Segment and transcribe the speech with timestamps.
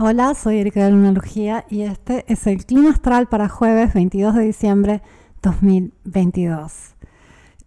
[0.00, 4.44] Hola, soy Erika de Lunalogía y este es el clima astral para jueves 22 de
[4.44, 5.02] diciembre
[5.42, 6.94] 2022.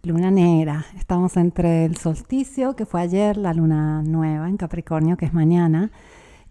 [0.02, 0.86] Luna negra.
[0.96, 5.92] Estamos entre el solsticio, que fue ayer, la luna nueva en Capricornio, que es mañana,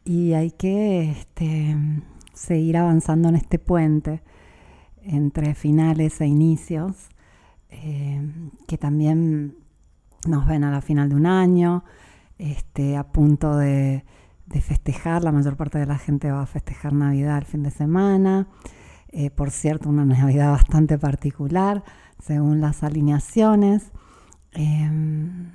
[0.05, 1.75] y hay que este,
[2.31, 4.21] seguir avanzando en este puente
[5.01, 7.09] entre finales e inicios,
[7.71, 8.21] eh,
[8.67, 9.55] que también
[10.27, 11.83] nos ven a la final de un año,
[12.37, 14.05] este, a punto de
[14.51, 17.71] de festejar, la mayor parte de la gente va a festejar Navidad el fin de
[17.71, 18.47] semana.
[19.09, 21.83] Eh, por cierto, una Navidad bastante particular
[22.21, 23.91] según las alineaciones.
[24.51, 25.51] Em,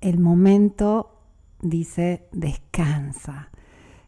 [0.00, 1.20] el momento
[1.60, 3.50] dice descansa.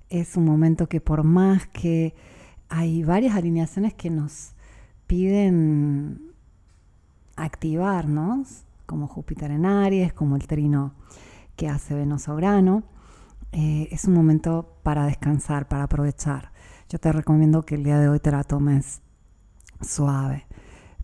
[0.08, 2.14] Es un momento que por más que
[2.68, 4.52] hay varias alineaciones que nos
[5.06, 6.32] piden
[7.36, 10.94] activarnos, como Júpiter en Aries, como el trino
[11.56, 12.84] que hace Venus Grano,
[13.52, 16.52] eh, es un momento para descansar, para aprovechar.
[16.88, 19.02] Yo te recomiendo que el día de hoy te la tomes
[19.80, 20.46] suave,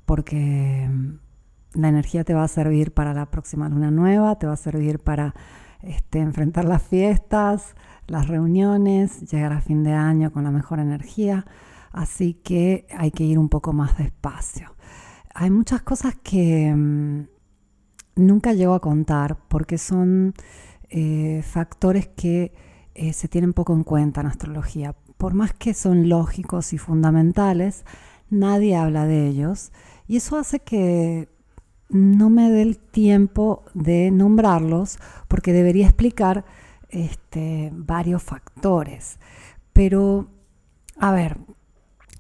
[0.07, 4.55] porque mm, la energía te va a servir para la próxima luna nueva, te va
[4.55, 5.35] a servir para
[5.83, 7.75] este, enfrentar las fiestas,
[8.07, 11.47] las reuniones, llegar a fin de año con la mejor energía.
[11.93, 14.75] Así que hay que ir un poco más despacio.
[15.35, 17.27] Hay muchas cosas que mm,
[18.17, 20.35] nunca llego a contar porque son
[20.97, 22.53] eh, factores que
[22.95, 24.95] eh, se tienen poco en cuenta en astrología.
[25.17, 27.85] Por más que son lógicos y fundamentales,
[28.31, 29.73] nadie habla de ellos
[30.07, 31.29] y eso hace que
[31.89, 36.45] no me dé el tiempo de nombrarlos porque debería explicar
[36.91, 39.19] este, varios factores.
[39.73, 40.29] Pero,
[41.01, 41.39] a ver,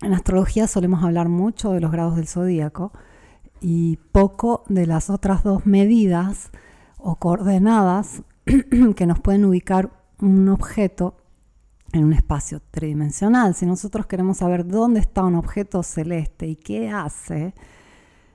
[0.02, 2.90] en astrología solemos hablar mucho de los grados del zodíaco
[3.60, 6.50] y poco de las otras dos medidas
[6.98, 8.24] o coordenadas
[8.96, 11.16] que nos pueden ubicar un objeto
[11.92, 13.54] en un espacio tridimensional.
[13.54, 17.54] Si nosotros queremos saber dónde está un objeto celeste y qué hace,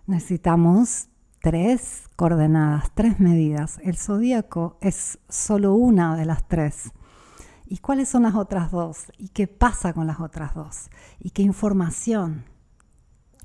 [0.07, 1.09] necesitamos
[1.41, 3.79] tres coordenadas, tres medidas.
[3.84, 6.91] El zodíaco es solo una de las tres.
[7.66, 9.11] ¿Y cuáles son las otras dos?
[9.17, 10.89] ¿Y qué pasa con las otras dos?
[11.19, 12.45] ¿Y qué información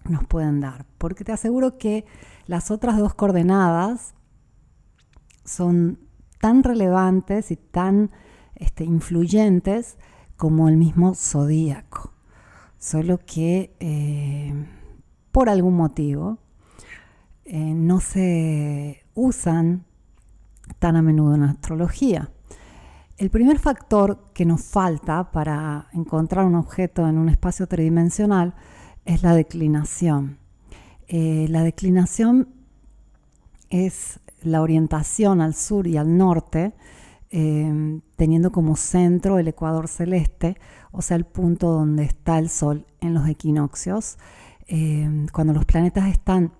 [0.08, 0.86] nos pueden dar?
[0.96, 2.06] Porque te aseguro que
[2.46, 4.14] las otras dos coordenadas
[5.44, 5.98] son
[6.44, 8.10] tan relevantes y tan
[8.54, 9.96] este, influyentes
[10.36, 12.12] como el mismo zodíaco.
[12.76, 14.52] Solo que eh,
[15.32, 16.36] por algún motivo
[17.46, 19.86] eh, no se usan
[20.78, 22.30] tan a menudo en astrología.
[23.16, 28.52] El primer factor que nos falta para encontrar un objeto en un espacio tridimensional
[29.06, 30.36] es la declinación.
[31.08, 32.48] Eh, la declinación
[33.70, 36.74] es la orientación al sur y al norte,
[37.30, 40.56] em, teniendo como centro el ecuador celeste,
[40.92, 44.18] o sea, el punto donde está el Sol en los equinoccios.
[44.66, 46.52] Em, cuando los planetas están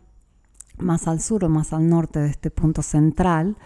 [0.78, 3.56] más al sur o más al norte de este punto central,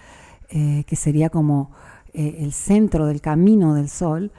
[0.50, 1.70] eh, que sería como
[2.12, 4.32] eh, el centro del camino del Sol,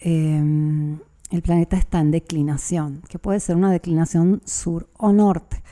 [0.00, 0.98] em,
[1.30, 5.62] el planeta está en declinación, que puede ser una declinación sur o norte.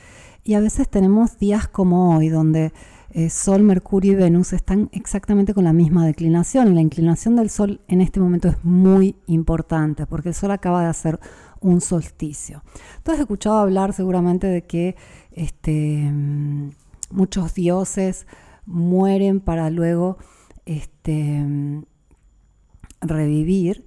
[0.43, 2.71] Y a veces tenemos días como hoy, donde
[3.19, 7.81] eh, Sol, Mercurio y Venus están exactamente con la misma declinación la inclinación del Sol
[7.89, 11.19] en este momento es muy importante porque el Sol acaba de hacer
[11.59, 12.63] un solsticio.
[13.03, 14.95] Tú has escuchado hablar seguramente de que
[15.33, 16.69] este, mm,
[17.11, 18.25] muchos dioses
[18.65, 20.17] mueren para luego
[20.65, 21.83] este, mm,
[23.01, 23.85] revivir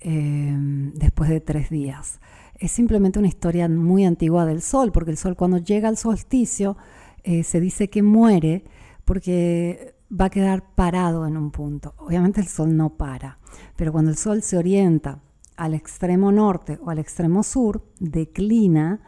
[0.00, 2.18] em, después de tres días.
[2.54, 6.78] Es simplemente una historia muy antigua del Sol, porque el Sol cuando llega al solsticio
[7.24, 8.64] eh, se dice que muere
[9.04, 11.94] porque va a quedar parado en un punto.
[11.98, 13.38] Obviamente el Sol no para,
[13.76, 15.20] pero cuando el Sol se orienta
[15.56, 19.00] al extremo norte o al extremo sur, declina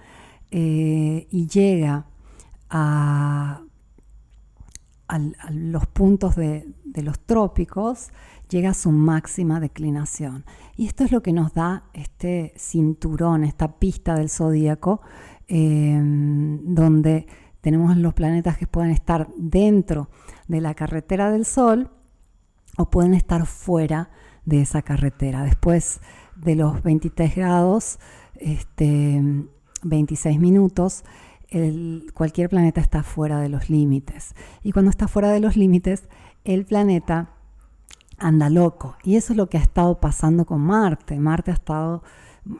[0.50, 2.06] eh, y llega
[2.68, 3.62] a,
[5.50, 8.10] los puntos de, los trópicos,
[8.48, 10.44] llega a su máxima declinación.
[10.76, 15.00] Y esto es lo que nos da este cinturón, esta pista del zodíaco,
[15.48, 15.98] eh,
[16.64, 17.26] donde
[17.62, 20.10] tenemos los planetas que pueden estar dentro
[20.48, 21.90] de la carretera del Sol
[22.76, 24.10] o pueden estar fuera
[24.44, 25.44] de esa carretera.
[25.44, 26.00] Después
[26.36, 27.98] de los 23 grados,
[28.34, 29.22] este,
[29.82, 31.04] 26 minutos,
[32.14, 34.34] cualquier planeta está fuera de los límites.
[34.62, 36.08] Y cuando está fuera de los límites,
[36.44, 37.30] el planeta
[38.18, 38.96] anda loco.
[39.04, 41.18] Y eso es lo que ha estado pasando con Marte.
[41.20, 42.02] Marte ha estado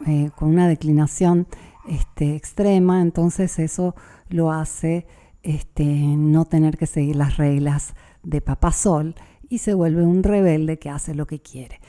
[0.07, 1.49] eh, con una declinación
[1.89, 3.95] este, extrema, entonces eso
[4.29, 5.07] lo hace
[5.43, 9.15] este, no tener que seguir las reglas de Papá Sol
[9.49, 11.81] y se vuelve un rebelde que hace lo que quiere.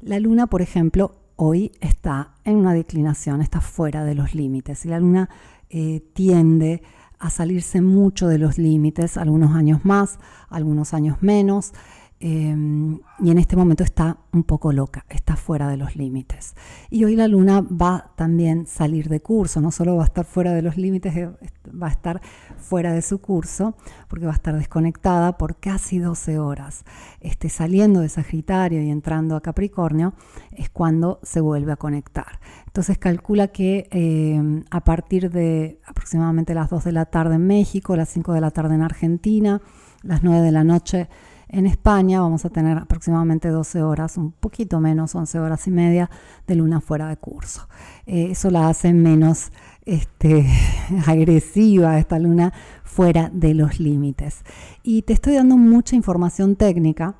[0.00, 4.88] La luna, por ejemplo, hoy está en una declinación, está fuera de los límites y
[4.88, 5.28] la luna
[5.70, 6.82] eh, tiende
[7.18, 10.18] a salirse mucho de los límites, algunos años más,
[10.48, 11.72] algunos años menos.
[12.20, 16.54] Em, y en este momento está un poco loca, está fuera de los límites.
[16.88, 20.24] Y hoy la luna va también a salir de curso, no solo va a estar
[20.24, 21.30] fuera de los límites, eh,
[21.70, 22.22] va a estar
[22.56, 23.76] fuera de su curso,
[24.08, 26.84] porque va a estar desconectada por casi 12 horas.
[27.20, 30.14] Este, saliendo de Sagitario y entrando a Capricornio
[30.52, 32.40] es cuando se vuelve a conectar.
[32.66, 37.96] Entonces calcula que em, a partir de aproximadamente las 2 de la tarde en México,
[37.96, 39.60] las 5 de la tarde en Argentina,
[40.02, 41.08] las 9 de la noche
[41.48, 46.10] en España vamos a tener aproximadamente 12 horas, un poquito menos, 11 horas y media
[46.46, 47.68] de luna fuera de curso.
[48.06, 49.52] Eh, eso la hace menos
[49.84, 50.46] este,
[51.06, 52.52] agresiva esta luna
[52.82, 54.42] fuera de los límites.
[54.82, 57.16] Y te estoy dando mucha información técnica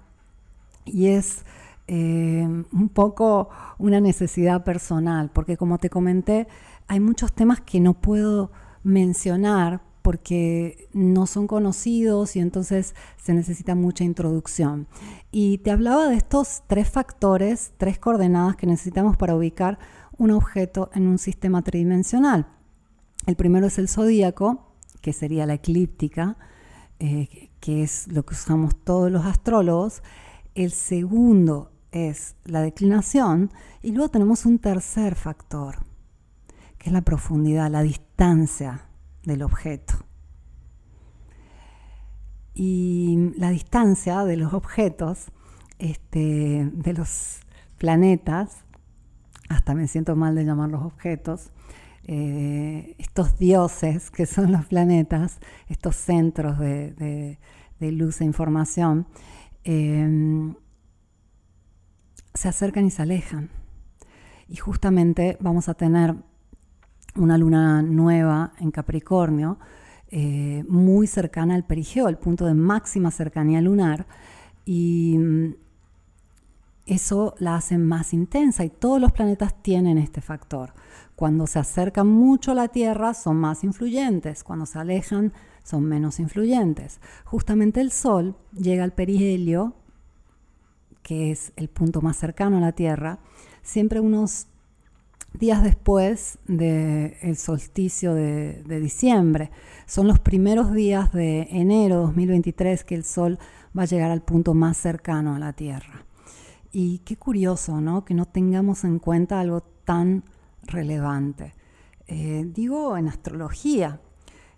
[0.84, 1.44] y es
[1.86, 6.46] eh, un poco una necesidad personal, porque como te comenté,
[6.88, 8.50] hay muchos temas que no puedo
[8.82, 14.86] mencionar porque no son conocidos y entonces se necesita mucha introducción.
[15.32, 19.78] Y te hablaba de estos tres factores, tres coordenadas que necesitamos para ubicar
[20.18, 22.46] un objeto en un sistema tridimensional.
[23.24, 26.36] El primero es el zodíaco, que sería la eclíptica,
[26.98, 30.02] eh, que es lo que usamos todos los astrólogos.
[30.54, 33.50] El segundo es la declinación
[33.80, 35.78] y luego tenemos un tercer factor,
[36.76, 38.84] que es la profundidad, la distancia
[39.24, 39.94] del objeto.
[42.54, 45.26] Y la distancia de los objetos,
[45.78, 47.40] este, de los
[47.78, 48.64] planetas,
[49.48, 51.50] hasta me siento mal de llamarlos objetos,
[52.06, 55.38] eh, estos dioses que son los planetas,
[55.68, 57.38] estos centros de,
[57.80, 59.06] luz e información,
[59.64, 60.54] em,
[62.32, 63.50] se acercan y se alejan.
[64.48, 66.14] Y justamente vamos a tener
[67.16, 69.58] una luna nueva en Capricornio,
[70.10, 74.06] eh, muy cercana al perigeo, el punto de máxima cercanía lunar,
[74.64, 75.54] y mm,
[76.86, 80.74] eso la hace más intensa y todos los planetas tienen este factor.
[81.16, 85.32] Cuando se acercan mucho a la Tierra son más influyentes, cuando se alejan
[85.62, 87.00] son menos influyentes.
[87.24, 89.74] Justamente el Sol llega al perihelio,
[91.02, 93.18] que es el punto más cercano a la Tierra,
[93.62, 94.48] siempre unos
[95.38, 99.50] días después del solsticio de, diciembre.
[99.86, 103.38] Son los primeros días de enero 2023 que el Sol
[103.76, 106.04] va a llegar al punto más cercano a la Tierra.
[106.72, 108.04] Y qué curioso, ¿no?
[108.04, 110.24] Que no tengamos en cuenta algo tan
[110.62, 111.54] relevante.
[112.06, 114.00] Eh, digo en astrología.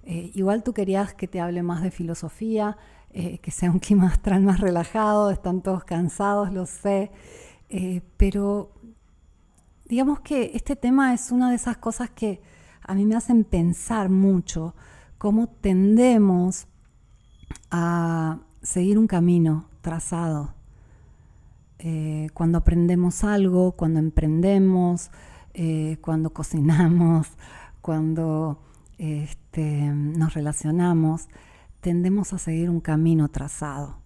[0.05, 2.76] Eh, igual tú querías que te hable más de filosofía,
[3.11, 7.11] eh, que sea un clima astral más relajado, están todos cansados, lo sé,
[8.17, 8.70] pero
[9.88, 12.41] digamos que este tema es una de esas cosas que
[12.83, 14.75] a mí me hacen pensar mucho
[15.19, 16.67] cómo tendemos
[17.71, 20.55] a seguir un camino trazado.
[21.79, 25.11] Eh, cuando aprendemos algo, cuando emprendemos,
[25.55, 27.29] eh, cuando cocinamos,
[27.81, 28.61] cuando
[28.99, 31.29] este, nos relacionamos,
[31.81, 33.99] tendemos a seguir un camino trazado.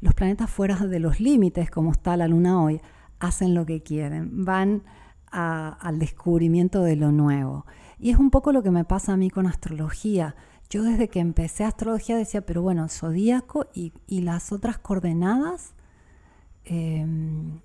[0.00, 2.80] Los planetas fuera de los límites, como está la luna hoy,
[3.20, 4.82] hacen lo que quieren, van
[5.34, 7.66] al descubrimiento de lo nuevo.
[7.98, 10.36] Y es un poco lo que me pasa a mí con astrología.
[10.70, 15.74] Yo desde que empecé astrología decía, pero bueno, zodíaco y, las otras coordenadas
[16.64, 17.60] em,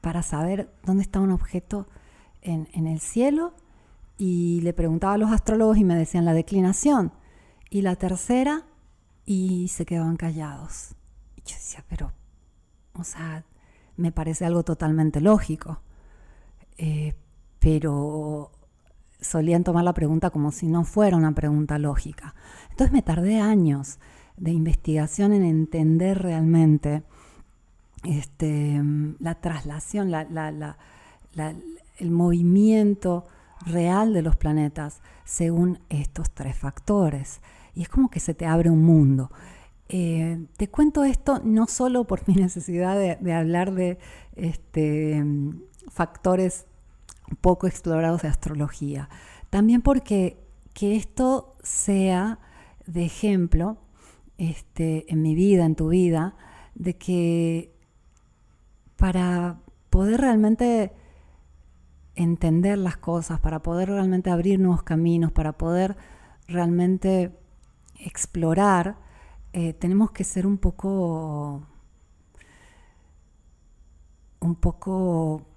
[0.00, 1.86] para saber dónde está un objeto
[2.42, 3.54] en, en el cielo.
[4.18, 7.12] Y le preguntaba a los astrólogos y me decían la declinación.
[7.70, 8.64] Y la tercera,
[9.24, 10.94] y se quedaban callados.
[11.36, 12.12] Y yo decía, pero,
[12.94, 13.44] o sea,
[13.96, 15.80] me parece algo totalmente lógico.
[16.78, 17.14] Eh,
[17.58, 18.50] pero
[19.20, 22.34] solían tomar la pregunta como si no fuera una pregunta lógica.
[22.70, 23.98] Entonces me tardé años
[24.36, 27.02] de investigación en entender realmente
[28.04, 28.80] este,
[29.18, 30.12] la traslación,
[31.34, 33.26] el movimiento
[33.66, 37.40] real de los planetas según estos tres factores.
[37.74, 39.30] Y es como que se te abre un mundo.
[39.88, 43.98] Eh, te cuento esto no solo por mi necesidad de, hablar de
[44.36, 45.24] este,
[45.90, 46.66] factores
[47.40, 49.08] poco explorados de astrología.
[49.50, 50.38] También porque
[50.74, 52.38] que esto sea
[52.86, 53.78] de ejemplo
[54.38, 56.36] este, en mi vida, en tu vida,
[56.74, 57.74] de que
[58.96, 59.58] para
[59.90, 60.92] poder realmente
[62.14, 65.96] entender las cosas, para poder realmente abrir nuevos caminos, para poder
[66.46, 67.36] realmente
[68.00, 68.98] explorar,
[69.52, 71.66] eh, tenemos que ser un poco
[74.40, 75.47] un poco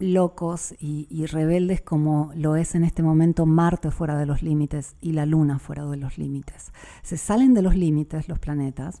[0.00, 5.12] locos y, rebeldes como lo es en este momento Marte fuera de los límites y
[5.12, 6.72] la Luna fuera de los límites.
[7.02, 9.00] Se salen de los límites los planetas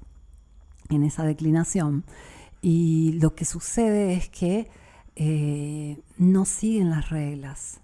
[0.90, 2.04] en esa declinación
[2.62, 4.68] y lo que sucede es que
[5.16, 7.80] eh, no siguen las reglas.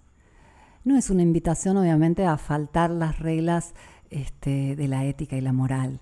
[0.85, 3.73] No es una invitación obviamente a faltar las reglas
[4.09, 5.99] este, de la ética y la moral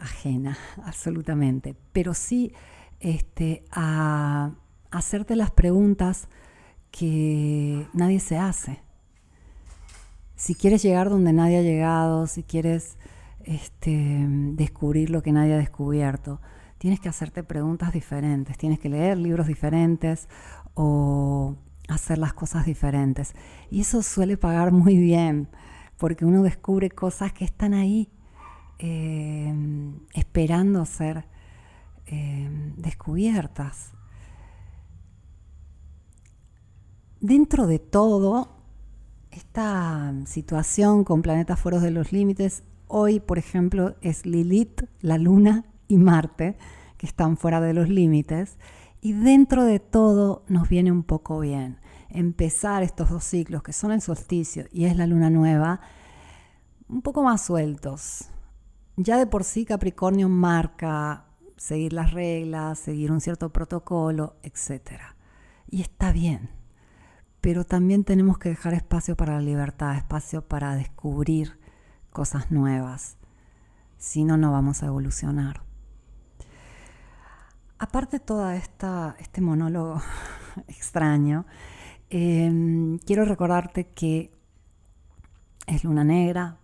[0.00, 2.52] ajena, absolutamente, pero sí
[3.00, 4.52] este, a
[4.90, 6.28] hacerte las preguntas
[6.92, 8.80] que nadie se hace.
[10.36, 12.96] Si quieres llegar donde nadie ha llegado, si quieres
[13.44, 16.40] este, descubrir lo que nadie ha descubierto,
[16.78, 20.28] tienes que hacerte preguntas diferentes, tienes que leer libros diferentes
[20.74, 21.56] o
[21.88, 23.34] hacer las cosas diferentes.
[23.70, 25.48] Y eso suele pagar muy bien,
[25.96, 28.10] porque uno descubre cosas que están ahí
[28.78, 29.54] eh,
[30.14, 31.24] esperando ser
[32.06, 33.92] eh, descubiertas.
[37.22, 38.48] Dentro de todo,
[39.30, 45.64] esta situación con planetas fuera de los límites, hoy, por ejemplo, es Lilith, la Luna
[45.88, 46.58] y Marte,
[46.98, 48.58] que están fuera de los límites,
[49.00, 51.78] y dentro de todo nos viene un poco bien
[52.10, 55.80] empezar estos dos ciclos, que son el solsticio y es la luna nueva,
[56.88, 58.28] un poco más sueltos.
[58.96, 61.24] Ya de por sí Capricornio marca
[61.56, 65.00] seguir las reglas, seguir un cierto protocolo, etc.
[65.70, 66.61] Y está bien
[67.42, 71.58] pero también tenemos que dejar espacio para la libertad, espacio para descubrir
[72.12, 73.16] cosas nuevas.
[73.98, 75.62] Si no, no vamos a evolucionar.
[77.78, 80.00] Aparte de todo este monólogo
[80.68, 81.44] extraño,
[82.10, 84.32] em, quiero recordarte que
[85.66, 86.58] es luna negra,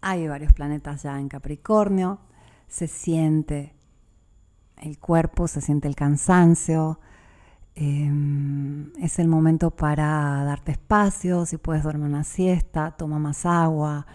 [0.00, 2.18] hay varios planetas ya en Capricornio,
[2.66, 3.76] se siente
[4.78, 6.98] el cuerpo, se siente el cansancio,
[7.74, 14.06] Em, es el momento para darte espacio, si puedes dormir una siesta, toma más agua,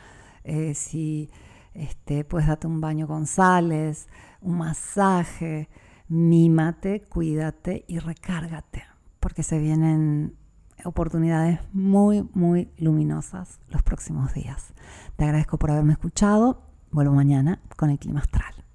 [0.44, 1.30] eh, si
[1.74, 4.08] este, puedes darte un baño con sales,
[4.42, 5.70] un masaje,
[6.08, 8.84] mímate, cuídate y recárgate,
[9.20, 10.36] porque se vienen
[10.86, 14.74] oportunidades muy, muy luminosas los próximos días.
[15.16, 16.62] Te agradezco por haberme escuchado.
[16.92, 18.67] Vuelvo mañana con el clima astral.